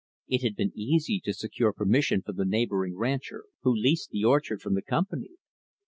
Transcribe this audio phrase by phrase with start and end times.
[0.27, 4.59] It had been easy to secure permission from the neighboring rancher who leased the orchard
[4.59, 5.33] from the Company.